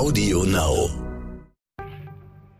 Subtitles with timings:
[0.00, 0.88] Audio Now.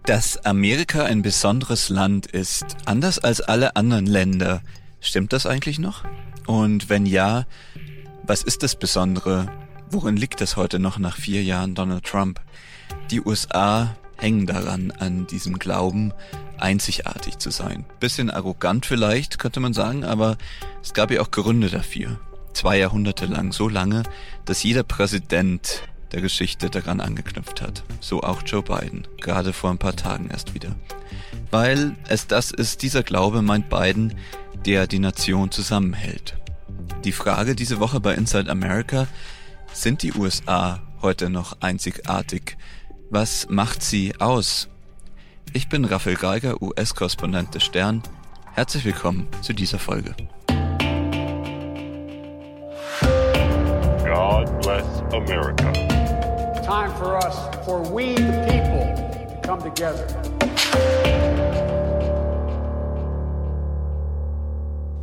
[0.04, 4.60] Dass Amerika ein besonderes Land ist, anders als alle anderen Länder,
[5.00, 6.04] stimmt das eigentlich noch?
[6.46, 7.46] Und wenn ja,
[8.24, 9.50] was ist das Besondere?
[9.90, 12.42] Worin liegt es heute noch nach vier Jahren Donald Trump?
[13.10, 16.12] Die USA hängen daran, an diesem Glauben,
[16.58, 17.86] einzigartig zu sein.
[18.00, 20.36] Bisschen arrogant vielleicht, könnte man sagen, aber
[20.82, 22.20] es gab ja auch Gründe dafür.
[22.52, 24.02] Zwei Jahrhunderte lang, so lange,
[24.44, 27.82] dass jeder Präsident der Geschichte daran angeknüpft hat.
[28.00, 30.74] So auch Joe Biden, gerade vor ein paar Tagen erst wieder.
[31.50, 34.14] Weil es das ist, dieser Glaube, meint Biden,
[34.66, 36.36] der die Nation zusammenhält.
[37.04, 39.06] Die Frage diese Woche bei Inside America,
[39.72, 42.56] sind die USA heute noch einzigartig?
[43.08, 44.68] Was macht sie aus?
[45.52, 48.02] Ich bin Raphael Geiger, US-Korrespondent des Stern.
[48.52, 50.14] Herzlich willkommen zu dieser Folge.
[54.04, 55.99] God bless America.
[56.70, 58.84] Time for us, for we the people,
[59.28, 60.06] to come together.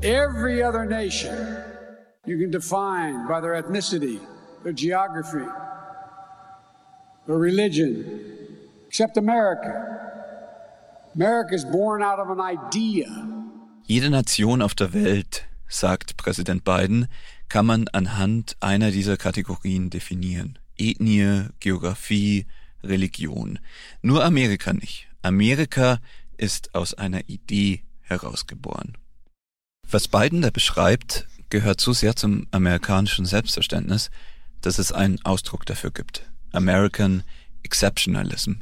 [0.01, 1.35] Every other nation
[2.25, 4.21] you can define by their ethnicity,
[4.63, 5.45] their geography,
[7.25, 7.91] their religion,
[8.87, 9.73] except America.
[11.15, 13.09] America is born out of an idea.
[13.83, 17.09] Jede Nation auf der Welt, sagt Präsident Biden,
[17.49, 20.59] kann man anhand einer dieser Kategorien definieren.
[20.77, 22.45] Ethnie, Geografie,
[22.83, 23.59] Religion.
[24.01, 25.07] Nur Amerika nicht.
[25.21, 25.99] Amerika
[26.37, 28.97] ist aus einer Idee herausgeboren.
[29.89, 34.09] Was Biden da beschreibt, gehört so sehr zum amerikanischen Selbstverständnis,
[34.61, 36.29] dass es einen Ausdruck dafür gibt.
[36.51, 37.23] American
[37.63, 38.53] Exceptionalism.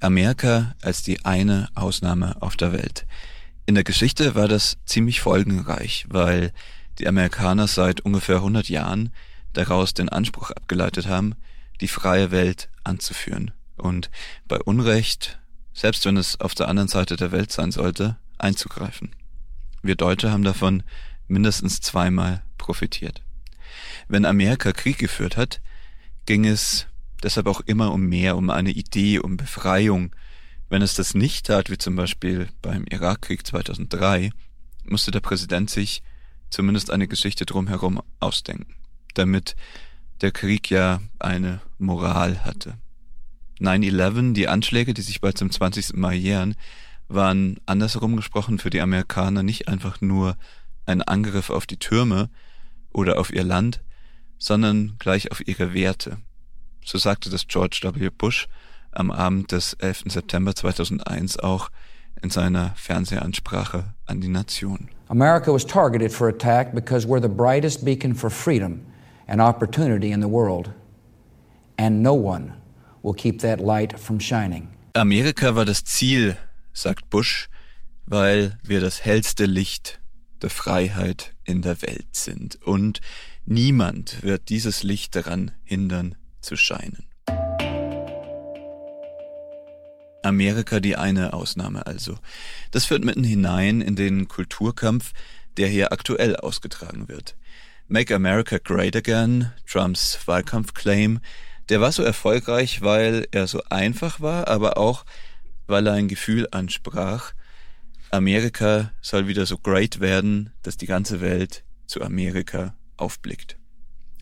[0.00, 3.06] Amerika als die eine Ausnahme auf der Welt.
[3.66, 6.52] In der Geschichte war das ziemlich folgenreich, weil
[6.98, 9.12] die Amerikaner seit ungefähr 100 Jahren
[9.52, 11.34] daraus den Anspruch abgeleitet haben,
[11.80, 14.10] die freie Welt anzuführen und
[14.46, 15.38] bei Unrecht,
[15.72, 19.14] selbst wenn es auf der anderen Seite der Welt sein sollte, einzugreifen.
[19.82, 20.82] Wir Deutsche haben davon
[21.28, 23.22] mindestens zweimal profitiert.
[24.08, 25.60] Wenn Amerika Krieg geführt hat,
[26.26, 26.86] ging es
[27.22, 30.14] deshalb auch immer um mehr, um eine Idee, um Befreiung.
[30.68, 34.30] Wenn es das nicht tat, wie zum Beispiel beim Irakkrieg 2003,
[34.84, 36.02] musste der Präsident sich
[36.50, 38.74] zumindest eine Geschichte drumherum ausdenken,
[39.14, 39.56] damit
[40.20, 42.74] der Krieg ja eine Moral hatte.
[43.60, 45.94] 9-11, die Anschläge, die sich bald zum 20.
[45.94, 46.54] Mal jähren,
[47.08, 50.36] waren andersherum gesprochen für die Amerikaner nicht einfach nur
[50.86, 52.30] ein Angriff auf die Türme
[52.92, 53.82] oder auf ihr Land,
[54.38, 56.18] sondern gleich auf ihre Werte.
[56.84, 58.10] So sagte das George W.
[58.10, 58.48] Bush
[58.92, 60.04] am Abend des 11.
[60.06, 61.70] September 2001 auch
[62.22, 64.88] in seiner Fernsehansprache an die Nation.
[65.08, 68.80] America was targeted for attack because we're the brightest beacon for freedom
[69.28, 70.72] and opportunity in the world.
[71.76, 72.54] And no one
[73.02, 74.68] will keep that light from shining.
[74.94, 76.36] Amerika war das Ziel,
[76.72, 77.48] sagt Bush,
[78.06, 80.00] weil wir das hellste Licht
[80.42, 82.56] der Freiheit in der Welt sind.
[82.62, 83.00] Und
[83.44, 87.04] niemand wird dieses Licht daran hindern zu scheinen.
[90.22, 92.18] Amerika die eine Ausnahme also.
[92.70, 95.12] Das führt mitten hinein in den Kulturkampf,
[95.56, 97.36] der hier aktuell ausgetragen wird.
[97.90, 101.20] Make America Great Again, Trumps Wahlkampfclaim,
[101.70, 105.06] der war so erfolgreich, weil er so einfach war, aber auch,
[105.66, 107.32] weil er ein Gefühl ansprach.
[108.10, 113.56] Amerika soll wieder so great werden, dass die ganze Welt zu Amerika aufblickt.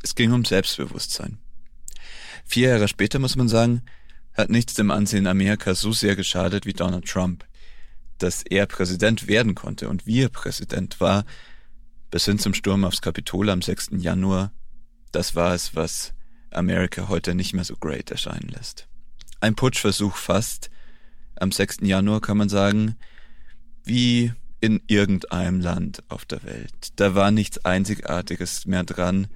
[0.01, 1.39] Es ging um Selbstbewusstsein.
[2.45, 3.83] Vier Jahre später muss man sagen,
[4.33, 7.45] hat nichts dem Ansehen Amerikas so sehr geschadet wie Donald Trump.
[8.19, 11.25] Dass er Präsident werden konnte und wie er Präsident war,
[12.11, 13.91] bis hin zum Sturm aufs Kapitol am 6.
[13.99, 14.53] Januar,
[15.13, 16.15] das war es, was
[16.51, 18.89] Amerika heute nicht mehr so great erscheinen lässt.
[19.41, 20.71] Ein Putschversuch fast,
[21.37, 21.79] am 6.
[21.83, 22.97] Januar kann man sagen,
[23.85, 26.93] wie in irgendeinem Land auf der Welt.
[26.97, 29.29] Da war nichts Einzigartiges mehr dran,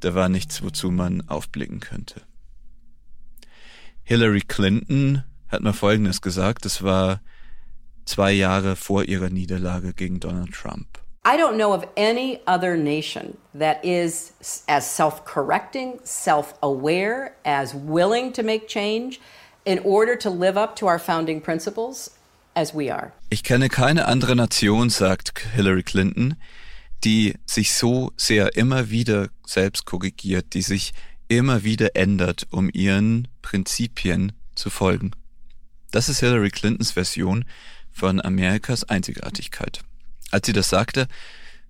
[0.00, 2.22] da war nichts, wozu man aufblicken könnte.
[4.04, 7.20] Hillary Clinton hat mal Folgendes gesagt, das war
[8.04, 10.98] zwei Jahre vor ihrer Niederlage gegen Donald Trump.
[11.28, 14.32] I don't know of any other nation that is
[14.66, 19.20] as self correcting, self aware, as willing to make change
[19.66, 22.16] in order to live up to our founding principles
[22.56, 23.12] as we are.
[23.28, 26.36] Ich kenne keine andere Nation, sagt Hillary Clinton,
[27.04, 30.94] die sich so sehr immer wieder selbst korrigiert, die sich
[31.28, 35.10] immer wieder ändert, um ihren Prinzipien zu folgen.
[35.90, 37.44] Das ist Hillary Clintons Version
[37.92, 39.82] von Amerikas Einzigartigkeit.
[40.30, 41.08] Als sie das sagte,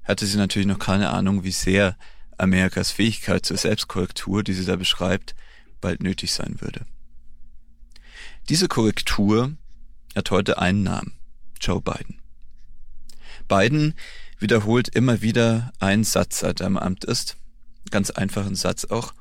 [0.05, 1.97] hatte sie natürlich noch keine Ahnung, wie sehr
[2.39, 5.35] Amerikas Fähigkeit zur Selbstkorrektur, die sie da beschreibt,
[5.81, 6.87] bald nötig sein würde.
[8.49, 9.53] Diese Korrektur
[10.15, 11.13] hat heute einen Namen,
[11.61, 12.21] Joe Biden.
[13.47, 13.95] Biden
[14.39, 17.37] wiederholt immer wieder einen Satz, seit er im Amt ist,
[17.91, 19.15] ganz einfachen Satz auch,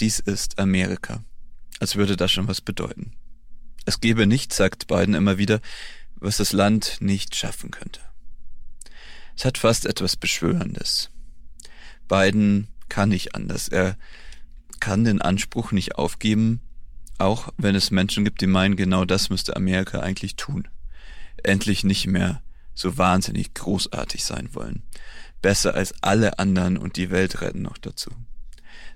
[0.00, 1.22] dies ist Amerika,
[1.80, 3.12] als würde das schon was bedeuten.
[3.84, 5.60] Es gebe nichts, sagt Biden immer wieder,
[6.16, 8.00] was das Land nicht schaffen könnte.
[9.36, 11.10] Es hat fast etwas Beschwörendes.
[12.08, 13.68] Biden kann nicht anders.
[13.68, 13.96] Er
[14.80, 16.60] kann den Anspruch nicht aufgeben,
[17.18, 20.68] auch wenn es Menschen gibt, die meinen, genau das müsste Amerika eigentlich tun.
[21.42, 22.42] Endlich nicht mehr
[22.74, 24.82] so wahnsinnig großartig sein wollen.
[25.42, 28.10] Besser als alle anderen und die Welt retten noch dazu.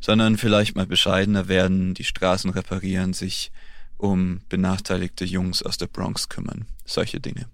[0.01, 3.51] Sondern vielleicht mal bescheidener werden, die Straßen reparieren, sich
[3.97, 6.67] um benachteiligte Jungs aus der Bronx kümmern.
[6.85, 7.49] Solche Dinge.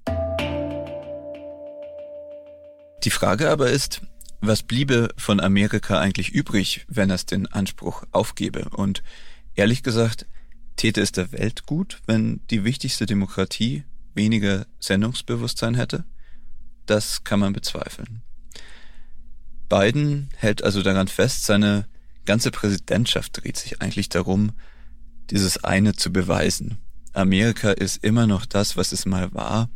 [3.04, 4.00] Die Frage aber ist,
[4.40, 8.70] was bliebe von Amerika eigentlich übrig, wenn es den Anspruch aufgebe?
[8.70, 9.02] Und
[9.54, 10.26] ehrlich gesagt,
[10.76, 13.84] täte es der Welt gut, wenn die wichtigste Demokratie
[14.14, 16.04] weniger Sendungsbewusstsein hätte?
[16.86, 18.22] Das kann man bezweifeln.
[19.68, 21.86] Biden hält also daran fest, seine
[22.24, 24.52] ganze Präsidentschaft dreht sich eigentlich darum,
[25.30, 26.78] dieses eine zu beweisen.
[27.12, 29.68] Amerika ist immer noch das, was es mal war.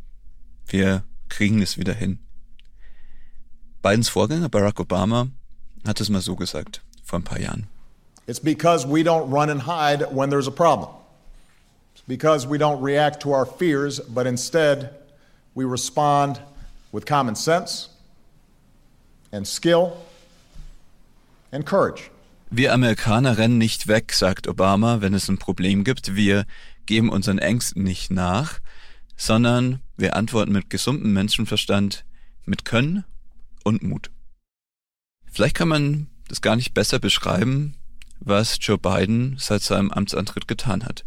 [0.67, 2.21] Wir kriegen es wieder hin.
[3.83, 5.29] Bidens Vorgänger Barack Obama
[5.87, 7.69] hat es mal so gesagt, vor ein paar Jahren.
[8.27, 10.91] It's because we don't run and hide when there's a problem.
[11.95, 14.91] It's because we don't react to our fears, but instead
[15.55, 16.41] we respond
[16.93, 17.89] with common sense
[19.33, 19.93] and skill
[21.53, 22.11] and courage.
[22.51, 26.17] Wir Amerikaner rennen nicht weg, sagt Obama, wenn es ein Problem gibt.
[26.17, 26.47] Wir
[26.87, 28.59] geben unseren Ängsten nicht nach,
[29.17, 32.05] sondern wir antworten mit gesundem Menschenverstand,
[32.45, 33.05] mit Können
[33.69, 34.11] und Mut.
[35.31, 37.75] Vielleicht kann man das gar nicht besser beschreiben,
[38.21, 41.05] was Joe Biden seit seinem Amtsantritt getan hat.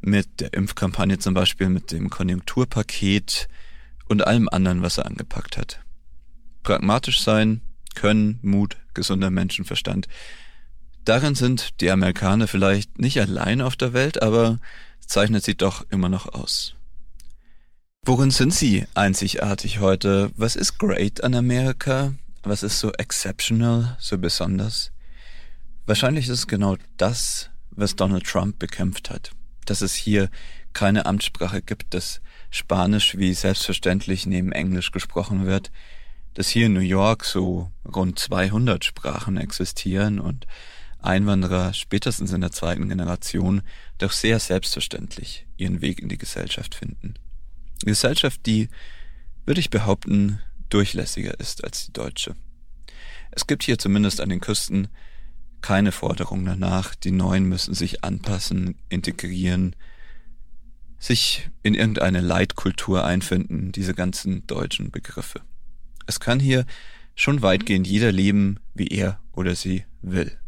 [0.00, 3.48] Mit der Impfkampagne zum Beispiel, mit dem Konjunkturpaket
[4.08, 5.80] und allem anderen, was er angepackt hat.
[6.62, 7.62] Pragmatisch sein,
[7.94, 10.08] Können, Mut, gesunder Menschenverstand.
[11.04, 14.58] Darin sind die Amerikaner vielleicht nicht allein auf der Welt, aber
[15.00, 16.76] zeichnet sie doch immer noch aus.
[18.06, 20.32] Worin sind Sie einzigartig heute?
[20.34, 22.14] Was ist great an Amerika?
[22.42, 24.90] Was ist so exceptional, so besonders?
[25.84, 29.32] Wahrscheinlich ist es genau das, was Donald Trump bekämpft hat.
[29.66, 30.30] Dass es hier
[30.72, 35.70] keine Amtssprache gibt, dass Spanisch wie selbstverständlich neben Englisch gesprochen wird,
[36.32, 40.46] dass hier in New York so rund 200 Sprachen existieren und
[41.02, 43.60] Einwanderer spätestens in der zweiten Generation
[43.98, 47.09] doch sehr selbstverständlich ihren Weg in die Gesellschaft finden.
[47.80, 48.68] Gesellschaft, die,
[49.46, 52.36] würde ich behaupten, durchlässiger ist als die deutsche.
[53.30, 54.88] Es gibt hier zumindest an den Küsten
[55.60, 59.76] keine Forderung danach, die Neuen müssen sich anpassen, integrieren,
[60.98, 65.40] sich in irgendeine Leitkultur einfinden, diese ganzen deutschen Begriffe.
[66.06, 66.66] Es kann hier
[67.14, 70.38] schon weitgehend jeder leben, wie er oder sie will.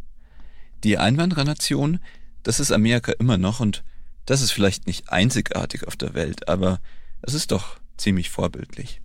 [0.85, 2.01] Die Einwanderernation,
[2.43, 3.85] das ist Amerika immer noch und
[4.27, 6.81] das ist vielleicht nicht einzigartig auf der Welt, aber
[7.23, 9.01] es ist doch ziemlich vorbildlich.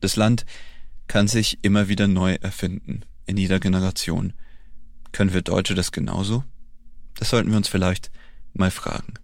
[0.00, 0.44] Das Land
[1.08, 4.34] kann sich immer wieder neu erfinden, in jeder Generation.
[5.12, 6.44] Können wir Deutsche das genauso?
[7.16, 8.10] Das sollten wir uns vielleicht
[8.52, 9.14] mal fragen.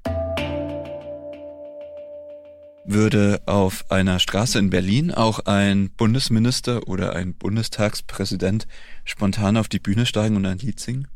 [2.84, 8.66] Würde auf einer Straße in Berlin auch ein Bundesminister oder ein Bundestagspräsident
[9.04, 11.06] spontan auf die Bühne steigen und ein Lied singen?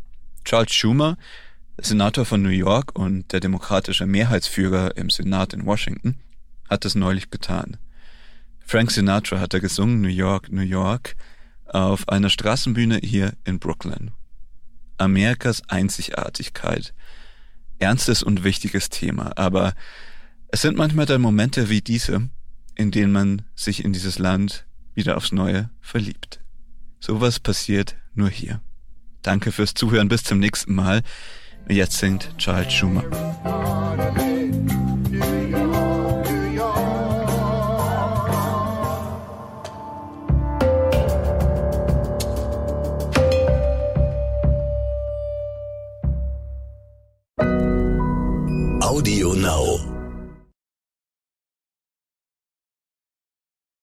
[0.44, 1.16] Charles Schumer,
[1.78, 6.20] Senator von New York und der demokratische Mehrheitsführer im Senat in Washington,
[6.68, 7.76] hat es neulich getan.
[8.60, 11.16] Frank Sinatra hat er gesungen, New York, New York,
[11.66, 14.12] auf einer Straßenbühne hier in Brooklyn.
[14.96, 16.94] Amerikas Einzigartigkeit.
[17.78, 19.74] Ernstes und wichtiges Thema, aber
[20.48, 22.28] es sind manchmal dann Momente wie diese,
[22.76, 26.40] in denen man sich in dieses Land wieder aufs Neue verliebt.
[27.00, 28.60] Sowas passiert nur hier.
[29.22, 31.02] Danke fürs Zuhören, bis zum nächsten Mal.
[31.68, 33.82] Jetzt singt Charles Schumer.